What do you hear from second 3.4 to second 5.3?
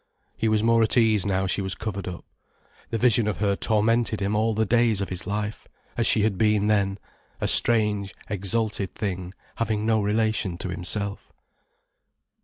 tormented him all the days of his